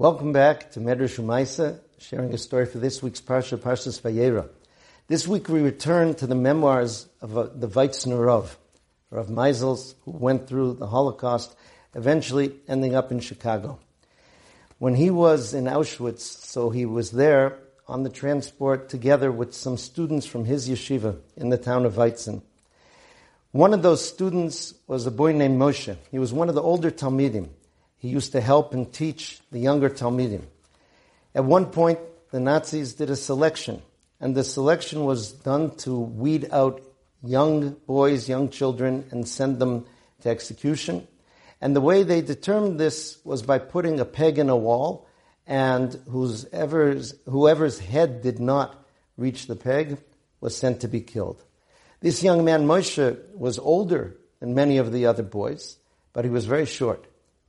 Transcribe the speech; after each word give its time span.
Welcome 0.00 0.32
back 0.32 0.70
to 0.74 0.80
Medrash 0.80 1.18
Umaisa, 1.18 1.80
sharing 1.98 2.32
a 2.32 2.38
story 2.38 2.66
for 2.66 2.78
this 2.78 3.02
week's 3.02 3.20
Parsha, 3.20 3.58
Parshas 3.58 4.00
Vayera. 4.00 4.48
This 5.08 5.26
week 5.26 5.48
we 5.48 5.60
return 5.60 6.14
to 6.14 6.26
the 6.28 6.36
memoirs 6.36 7.08
of 7.20 7.36
uh, 7.36 7.48
the 7.52 7.66
Weitzner 7.66 8.24
Rav, 8.24 8.56
Rav 9.10 9.26
Meisels, 9.26 9.96
who 10.04 10.12
went 10.12 10.46
through 10.46 10.74
the 10.74 10.86
Holocaust, 10.86 11.56
eventually 11.96 12.54
ending 12.68 12.94
up 12.94 13.10
in 13.10 13.18
Chicago. 13.18 13.80
When 14.78 14.94
he 14.94 15.10
was 15.10 15.52
in 15.52 15.64
Auschwitz, 15.64 16.20
so 16.20 16.70
he 16.70 16.86
was 16.86 17.10
there 17.10 17.58
on 17.88 18.04
the 18.04 18.08
transport 18.08 18.88
together 18.88 19.32
with 19.32 19.52
some 19.52 19.76
students 19.76 20.26
from 20.26 20.44
his 20.44 20.68
yeshiva 20.68 21.18
in 21.36 21.48
the 21.48 21.58
town 21.58 21.84
of 21.84 21.94
Weizen. 21.94 22.42
One 23.50 23.74
of 23.74 23.82
those 23.82 24.08
students 24.08 24.74
was 24.86 25.06
a 25.06 25.10
boy 25.10 25.32
named 25.32 25.60
Moshe. 25.60 25.96
He 26.12 26.20
was 26.20 26.32
one 26.32 26.48
of 26.48 26.54
the 26.54 26.62
older 26.62 26.92
Talmidim. 26.92 27.48
He 27.98 28.08
used 28.08 28.32
to 28.32 28.40
help 28.40 28.72
and 28.72 28.92
teach 28.92 29.40
the 29.50 29.58
younger 29.58 29.90
Talmidim. 29.90 30.44
At 31.34 31.44
one 31.44 31.66
point, 31.66 31.98
the 32.30 32.40
Nazis 32.40 32.94
did 32.94 33.10
a 33.10 33.16
selection, 33.16 33.82
and 34.20 34.34
the 34.34 34.44
selection 34.44 35.04
was 35.04 35.32
done 35.32 35.74
to 35.78 35.98
weed 35.98 36.48
out 36.52 36.80
young 37.22 37.70
boys, 37.86 38.28
young 38.28 38.50
children, 38.50 39.04
and 39.10 39.26
send 39.26 39.58
them 39.58 39.84
to 40.22 40.28
execution. 40.28 41.06
And 41.60 41.74
the 41.74 41.80
way 41.80 42.04
they 42.04 42.20
determined 42.20 42.78
this 42.78 43.18
was 43.24 43.42
by 43.42 43.58
putting 43.58 43.98
a 43.98 44.04
peg 44.04 44.38
in 44.38 44.48
a 44.48 44.56
wall, 44.56 45.08
and 45.46 45.92
whoever's, 46.08 47.14
whoever's 47.24 47.80
head 47.80 48.22
did 48.22 48.38
not 48.38 48.84
reach 49.16 49.46
the 49.46 49.56
peg 49.56 49.98
was 50.40 50.56
sent 50.56 50.80
to 50.80 50.88
be 50.88 51.00
killed. 51.00 51.42
This 52.00 52.22
young 52.22 52.44
man, 52.44 52.66
Moshe, 52.66 53.18
was 53.34 53.58
older 53.58 54.16
than 54.38 54.54
many 54.54 54.78
of 54.78 54.92
the 54.92 55.06
other 55.06 55.24
boys, 55.24 55.78
but 56.12 56.24
he 56.24 56.30
was 56.30 56.46
very 56.46 56.66
short 56.66 57.08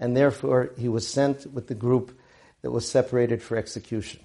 and 0.00 0.16
therefore 0.16 0.72
he 0.78 0.88
was 0.88 1.06
sent 1.06 1.46
with 1.52 1.68
the 1.68 1.74
group 1.74 2.18
that 2.62 2.70
was 2.70 2.88
separated 2.88 3.42
for 3.42 3.56
execution. 3.56 4.20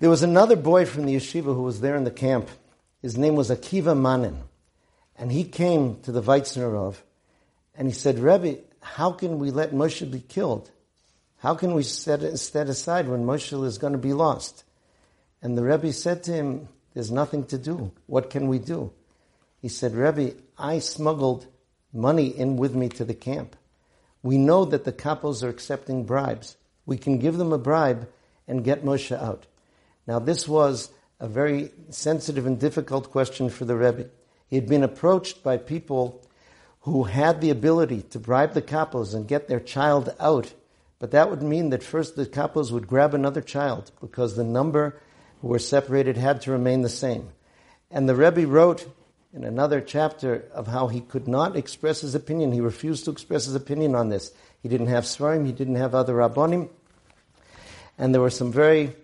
There 0.00 0.10
was 0.10 0.22
another 0.22 0.56
boy 0.56 0.86
from 0.86 1.04
the 1.04 1.14
yeshiva 1.14 1.54
who 1.54 1.62
was 1.62 1.82
there 1.82 1.94
in 1.94 2.04
the 2.04 2.10
camp. 2.10 2.48
His 3.02 3.18
name 3.18 3.36
was 3.36 3.50
Akiva 3.50 3.96
Manin. 3.96 4.42
And 5.16 5.30
he 5.30 5.44
came 5.44 6.00
to 6.02 6.12
the 6.12 6.22
Weitzner 6.22 6.72
Rav 6.72 7.04
and 7.74 7.86
he 7.86 7.92
said, 7.92 8.18
Rebbe, 8.18 8.62
how 8.80 9.12
can 9.12 9.38
we 9.38 9.50
let 9.50 9.72
Moshe 9.72 10.10
be 10.10 10.20
killed? 10.20 10.70
How 11.38 11.54
can 11.54 11.74
we 11.74 11.82
set, 11.82 12.38
set 12.38 12.68
aside 12.68 13.08
when 13.08 13.26
Moshe 13.26 13.64
is 13.64 13.76
going 13.76 13.92
to 13.92 13.98
be 13.98 14.14
lost? 14.14 14.64
And 15.42 15.56
the 15.56 15.62
Rebbe 15.62 15.92
said 15.92 16.22
to 16.24 16.32
him, 16.32 16.68
there's 16.94 17.10
nothing 17.10 17.44
to 17.46 17.58
do. 17.58 17.92
What 18.06 18.30
can 18.30 18.48
we 18.48 18.58
do? 18.58 18.92
He 19.60 19.68
said, 19.68 19.94
Rebbe, 19.94 20.34
I 20.58 20.78
smuggled 20.78 21.46
money 21.92 22.28
in 22.28 22.56
with 22.56 22.74
me 22.74 22.88
to 22.90 23.04
the 23.04 23.14
camp 23.14 23.56
we 24.22 24.38
know 24.38 24.64
that 24.64 24.84
the 24.84 24.92
kapos 24.92 25.42
are 25.42 25.48
accepting 25.48 26.04
bribes. 26.04 26.56
We 26.86 26.96
can 26.98 27.18
give 27.18 27.36
them 27.36 27.52
a 27.52 27.58
bribe 27.58 28.08
and 28.46 28.64
get 28.64 28.84
Moshe 28.84 29.16
out. 29.16 29.46
Now, 30.06 30.18
this 30.18 30.48
was 30.48 30.90
a 31.20 31.28
very 31.28 31.70
sensitive 31.90 32.46
and 32.46 32.58
difficult 32.58 33.10
question 33.10 33.48
for 33.50 33.64
the 33.64 33.76
Rebbe. 33.76 34.08
He 34.48 34.56
had 34.56 34.68
been 34.68 34.82
approached 34.82 35.42
by 35.42 35.58
people 35.58 36.26
who 36.80 37.04
had 37.04 37.40
the 37.40 37.50
ability 37.50 38.02
to 38.02 38.18
bribe 38.18 38.54
the 38.54 38.62
kapos 38.62 39.14
and 39.14 39.28
get 39.28 39.48
their 39.48 39.60
child 39.60 40.14
out, 40.18 40.52
but 40.98 41.10
that 41.12 41.30
would 41.30 41.42
mean 41.42 41.70
that 41.70 41.82
first 41.82 42.16
the 42.16 42.26
kapos 42.26 42.72
would 42.72 42.88
grab 42.88 43.14
another 43.14 43.42
child 43.42 43.90
because 44.00 44.34
the 44.34 44.44
number 44.44 45.00
who 45.40 45.48
were 45.48 45.58
separated 45.58 46.16
had 46.16 46.40
to 46.42 46.50
remain 46.50 46.82
the 46.82 46.88
same. 46.88 47.28
And 47.90 48.08
the 48.08 48.14
Rebbe 48.14 48.46
wrote 48.46 48.86
in 49.32 49.44
another 49.44 49.80
chapter 49.80 50.44
of 50.52 50.66
how 50.66 50.88
he 50.88 51.00
could 51.00 51.28
not 51.28 51.56
express 51.56 52.00
his 52.00 52.14
opinion. 52.14 52.52
He 52.52 52.60
refused 52.60 53.04
to 53.04 53.10
express 53.10 53.44
his 53.44 53.54
opinion 53.54 53.94
on 53.94 54.08
this. 54.08 54.32
He 54.62 54.68
didn't 54.68 54.88
have 54.88 55.04
Svarim, 55.04 55.46
he 55.46 55.52
didn't 55.52 55.76
have 55.76 55.94
other 55.94 56.14
Rabbonim. 56.14 56.68
And 57.96 58.12
there 58.12 58.20
were 58.20 58.30
some 58.30 58.52
very 58.52 58.94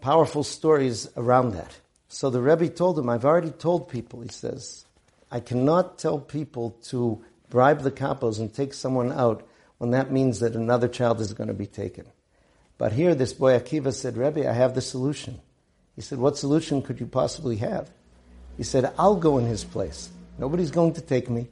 powerful 0.00 0.42
stories 0.42 1.08
around 1.16 1.52
that. 1.52 1.78
So 2.08 2.30
the 2.30 2.40
Rebbe 2.40 2.68
told 2.68 2.98
him, 2.98 3.08
I've 3.08 3.24
already 3.24 3.50
told 3.50 3.88
people, 3.88 4.20
he 4.20 4.28
says, 4.28 4.84
I 5.30 5.40
cannot 5.40 5.98
tell 5.98 6.18
people 6.18 6.70
to 6.84 7.24
bribe 7.48 7.80
the 7.82 7.90
kapos 7.90 8.38
and 8.38 8.52
take 8.52 8.74
someone 8.74 9.12
out 9.12 9.46
when 9.78 9.90
that 9.90 10.12
means 10.12 10.40
that 10.40 10.54
another 10.54 10.88
child 10.88 11.20
is 11.20 11.32
going 11.32 11.48
to 11.48 11.54
be 11.54 11.66
taken. 11.66 12.06
But 12.78 12.92
here 12.92 13.14
this 13.14 13.32
boy 13.32 13.58
Akiva 13.58 13.92
said, 13.92 14.16
Rebbe, 14.16 14.48
I 14.48 14.52
have 14.52 14.74
the 14.74 14.80
solution. 14.80 15.40
He 15.94 16.02
said, 16.02 16.18
what 16.18 16.36
solution 16.36 16.82
could 16.82 17.00
you 17.00 17.06
possibly 17.06 17.56
have? 17.56 17.90
He 18.56 18.62
said, 18.62 18.92
I'll 18.98 19.16
go 19.16 19.38
in 19.38 19.46
his 19.46 19.64
place. 19.64 20.10
Nobody's 20.38 20.70
going 20.70 20.94
to 20.94 21.00
take 21.00 21.28
me. 21.28 21.48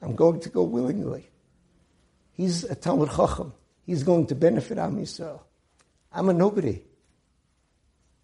I'm 0.00 0.14
going 0.14 0.40
to 0.40 0.48
go 0.48 0.62
willingly. 0.62 1.28
He's 2.32 2.64
a 2.64 2.74
Talmid 2.74 3.14
Chacham. 3.14 3.52
He's 3.86 4.02
going 4.02 4.26
to 4.28 4.34
benefit 4.34 4.78
Am 4.78 4.96
Yisrael. 4.96 5.40
I'm 6.12 6.28
a 6.28 6.32
nobody. 6.32 6.82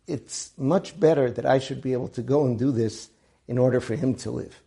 It's 0.06 0.52
much 0.56 0.98
better 0.98 1.30
that 1.30 1.46
I 1.46 1.58
should 1.58 1.82
be 1.82 1.92
able 1.92 2.08
to 2.08 2.22
go 2.22 2.46
and 2.46 2.58
do 2.58 2.72
this 2.72 3.10
in 3.46 3.58
order 3.58 3.80
for 3.80 3.94
him 3.94 4.14
to 4.16 4.30
live. 4.30 4.60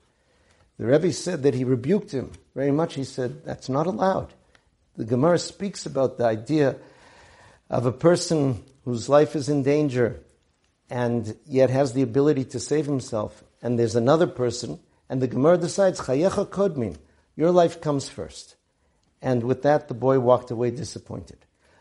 The 0.78 0.86
Rebbe 0.86 1.12
said 1.14 1.44
that 1.44 1.54
he 1.54 1.64
rebuked 1.64 2.12
him 2.12 2.32
very 2.56 2.72
much. 2.72 2.96
He 2.96 3.04
said, 3.04 3.44
that's 3.46 3.70
not 3.70 3.88
allowed. 3.88 4.34
The 4.98 5.06
Gemara 5.06 5.40
speaks 5.40 5.86
about 5.86 6.18
the 6.18 6.26
idea 6.26 6.76
of 7.70 7.86
a 7.86 7.92
person 7.92 8.64
whose 8.84 9.08
life 9.08 9.36
is 9.36 9.50
in 9.50 9.64
danger 9.64 10.20
and 10.92 11.38
yet 11.48 11.70
has 11.70 11.94
the 11.94 12.02
ability 12.02 12.44
to 12.44 12.60
save 12.60 12.86
himself, 12.86 13.46
and 13.62 13.80
there's 13.80 13.96
another 13.96 14.28
person, 14.28 14.78
and 15.10 15.22
the 15.22 15.28
Gemara 15.28 15.58
decides, 15.58 16.02
Chayecha 16.02 16.50
Kodmin, 16.50 16.98
your 17.38 17.50
life 17.50 17.80
comes 17.80 18.10
first. 18.10 18.58
And 19.22 19.44
with 19.44 19.62
that, 19.62 19.88
the 19.88 19.94
boy 19.94 20.20
walked 20.20 20.52
away 20.52 20.70
disappointed. 20.70 21.38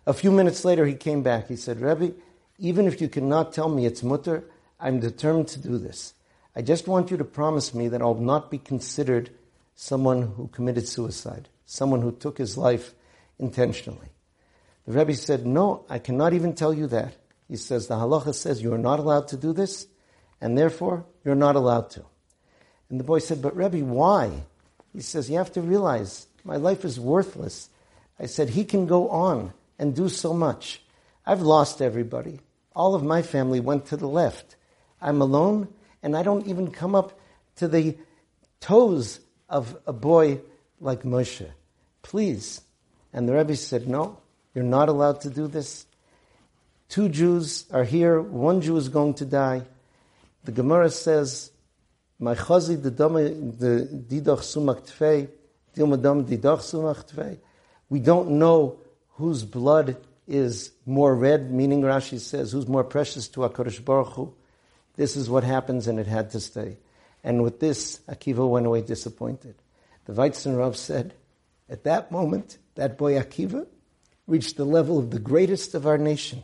A 0.07 0.13
few 0.13 0.31
minutes 0.31 0.65
later, 0.65 0.87
he 0.87 0.95
came 0.95 1.25
back. 1.25 1.49
He 1.49 1.57
said, 1.57 1.81
Rebbe, 1.81 2.15
even 2.59 2.87
if 2.87 3.01
you 3.01 3.09
cannot 3.09 3.53
tell 3.53 3.69
me 3.69 3.85
it's 3.85 4.05
mutter, 4.05 4.45
I'm 4.79 5.01
determined 5.01 5.49
to 5.49 5.61
do 5.61 5.77
this. 5.77 6.15
I 6.55 6.63
just 6.63 6.87
want 6.87 7.11
you 7.11 7.17
to 7.17 7.25
promise 7.25 7.75
me 7.75 7.89
that 7.89 8.03
I'll 8.03 8.15
not 8.15 8.49
be 8.49 8.59
considered 8.59 9.31
someone 9.75 10.23
who 10.23 10.47
committed 10.47 10.87
suicide, 10.87 11.49
someone 11.67 12.03
who 12.03 12.13
took 12.13 12.39
his 12.39 12.57
life 12.57 12.95
intentionally. 13.41 14.11
The 14.87 14.93
Rebbe 14.93 15.15
said, 15.15 15.47
No, 15.47 15.85
I 15.89 15.99
cannot 15.99 16.33
even 16.33 16.55
tell 16.55 16.73
you 16.73 16.87
that. 16.89 17.15
He 17.51 17.57
says 17.57 17.89
the 17.89 17.97
halacha 17.97 18.33
says 18.33 18.63
you 18.63 18.73
are 18.73 18.79
not 18.79 19.01
allowed 19.01 19.27
to 19.29 19.37
do 19.37 19.53
this, 19.53 19.89
and 20.41 20.57
therefore 20.57 21.05
you're 21.25 21.35
not 21.35 21.57
allowed 21.57 21.91
to. 21.91 22.05
And 22.89 23.01
the 23.01 23.05
boy 23.05 23.19
said, 23.19 23.43
But 23.43 23.57
Rebbe, 23.57 23.85
why? 23.85 24.45
He 24.93 25.01
says, 25.01 25.29
You 25.29 25.39
have 25.39 25.53
to 25.55 25.61
realize 25.61 26.29
my 26.45 26.57
life 26.57 26.85
is 26.85 27.01
worthless. 27.01 27.69
I 28.21 28.27
said, 28.27 28.51
He 28.51 28.65
can 28.65 28.87
go 28.87 29.09
on 29.09 29.53
and 29.81 29.97
do 29.97 30.09
so 30.09 30.33
much. 30.33 30.81
I've 31.27 31.43
lost 31.43 31.83
everybody. 31.83 32.39
All 32.77 32.95
of 32.95 33.03
my 33.03 33.21
family 33.21 33.59
went 33.59 33.87
to 33.87 33.97
the 33.97 34.09
left. 34.09 34.55
I'm 35.03 35.21
alone, 35.21 35.67
and 36.05 36.17
I 36.17 36.23
don't 36.23 36.47
even 36.47 36.71
come 36.71 36.95
up 36.95 37.19
to 37.57 37.67
the 37.67 37.99
toes 38.61 39.19
of 39.49 39.77
a 39.89 39.93
boy 39.93 40.41
like 40.79 41.03
Moshe. 41.03 41.51
Please. 42.03 42.61
And 43.13 43.29
the 43.29 43.35
Rebbe 43.35 43.57
said, 43.57 43.89
No, 43.89 44.21
you're 44.55 44.63
not 44.63 44.89
allowed 44.89 45.23
to 45.23 45.31
do 45.31 45.49
this. 45.49 45.87
Two 46.91 47.09
Jews 47.09 47.65
are 47.71 47.85
here, 47.85 48.21
one 48.21 48.61
Jew 48.61 48.77
is 48.77 48.89
going 48.89 49.15
to 49.15 49.25
die. 49.25 49.63
The 50.45 50.53
Gemara 50.53 50.91
says, 50.91 51.53
"My 52.19 52.35
chazi 52.35 52.83
the 52.83 52.91
didach 52.91 54.43
sumak 54.43 54.87
tfei, 54.87 55.29
dilmadam 55.75 56.25
didach 56.25 56.61
tfei." 57.09 57.39
We 57.89 58.01
don't 58.01 58.33
know 58.33 58.79
whose 59.15 59.45
blood 59.45 59.97
is 60.27 60.73
more 60.85 61.15
red, 61.15 61.53
meaning 61.53 61.83
Rashi 61.83 62.19
says, 62.19 62.53
who's 62.53 62.67
more 62.67 62.85
precious 62.85 63.29
to 63.29 63.41
HaKadosh 63.41 63.85
Baruch 63.85 64.15
Hu. 64.15 64.35
This 64.97 65.17
is 65.17 65.31
what 65.31 65.45
happens 65.45 65.87
and 65.89 65.99
it 65.99 66.07
had 66.07 66.31
to 66.31 66.41
stay. 66.41 66.79
And 67.23 67.43
with 67.43 67.61
this, 67.61 68.01
Akiva 68.09 68.49
went 68.49 68.67
away 68.67 68.81
disappointed. 68.83 69.55
The 70.07 70.13
Weitzen 70.13 70.57
Rav 70.57 70.77
said, 70.77 71.15
at 71.69 71.85
that 71.85 72.11
moment, 72.11 72.59
that 72.77 72.97
boy 72.97 73.15
Akiva 73.15 73.67
reached 74.27 74.57
the 74.57 74.65
level 74.65 74.99
of 74.99 75.11
the 75.11 75.19
greatest 75.19 75.75
of 75.75 75.87
our 75.87 75.99
nation. 75.99 76.43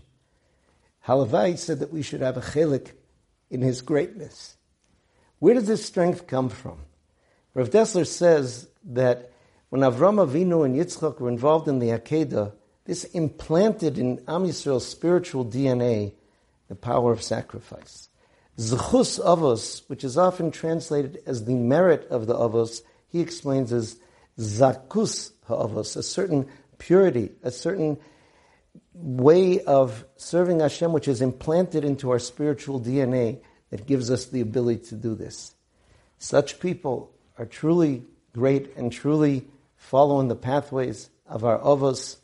Halavai 1.06 1.58
said 1.58 1.78
that 1.80 1.92
we 1.92 2.02
should 2.02 2.20
have 2.20 2.36
a 2.36 2.40
chelik 2.40 2.92
in 3.50 3.62
his 3.62 3.80
greatness. 3.80 4.56
Where 5.38 5.54
does 5.54 5.66
this 5.66 5.84
strength 5.84 6.26
come 6.26 6.48
from? 6.48 6.78
Rav 7.54 7.70
Dessler 7.70 8.06
says 8.06 8.68
that 8.84 9.30
when 9.68 9.82
Avram 9.82 10.24
Avinu 10.24 10.64
and 10.64 10.74
Yitzchak 10.74 11.20
were 11.20 11.28
involved 11.28 11.68
in 11.68 11.78
the 11.78 11.88
Akedah, 11.88 12.52
this 12.84 13.04
implanted 13.04 13.98
in 13.98 14.22
Am 14.28 14.44
Yisrael's 14.44 14.86
spiritual 14.86 15.44
DNA 15.44 16.12
the 16.68 16.74
power 16.74 17.12
of 17.12 17.22
sacrifice. 17.22 18.08
Zechus 18.58 19.22
avos, 19.22 19.88
which 19.88 20.02
is 20.02 20.16
often 20.16 20.50
translated 20.50 21.20
as 21.26 21.44
the 21.44 21.54
merit 21.54 22.06
of 22.08 22.26
the 22.26 22.34
avos, 22.34 22.80
he 23.08 23.20
explains 23.20 23.72
as 23.72 23.96
zakus 24.38 25.32
ha'avos, 25.46 25.96
a 25.96 26.02
certain 26.02 26.48
purity, 26.78 27.30
a 27.42 27.50
certain 27.50 27.98
way 28.94 29.60
of 29.60 30.04
serving 30.16 30.60
Hashem, 30.60 30.92
which 30.92 31.08
is 31.08 31.22
implanted 31.22 31.84
into 31.84 32.10
our 32.10 32.18
spiritual 32.18 32.80
DNA, 32.80 33.40
that 33.70 33.86
gives 33.86 34.10
us 34.10 34.26
the 34.26 34.40
ability 34.40 34.86
to 34.86 34.94
do 34.94 35.14
this. 35.14 35.54
Such 36.18 36.60
people 36.60 37.12
are 37.38 37.46
truly 37.46 38.04
great 38.32 38.76
and 38.76 38.92
truly 38.92 39.46
following 39.76 40.28
the 40.28 40.36
pathways 40.36 41.10
of 41.26 41.44
our 41.44 41.58
avos, 41.58 42.16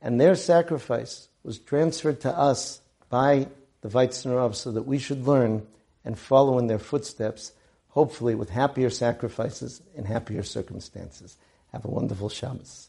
And 0.00 0.20
their 0.20 0.34
sacrifice 0.34 1.28
was 1.42 1.58
transferred 1.58 2.20
to 2.20 2.36
us 2.36 2.80
by 3.08 3.48
the 3.80 3.88
Weitzner 3.88 4.54
so 4.54 4.72
that 4.72 4.82
we 4.82 4.98
should 4.98 5.26
learn 5.26 5.66
and 6.04 6.18
follow 6.18 6.58
in 6.58 6.66
their 6.66 6.78
footsteps, 6.78 7.52
hopefully 7.88 8.34
with 8.34 8.50
happier 8.50 8.90
sacrifices 8.90 9.82
and 9.96 10.06
happier 10.06 10.42
circumstances. 10.42 11.36
Have 11.72 11.84
a 11.84 11.88
wonderful 11.88 12.28
Shabbos. 12.28 12.88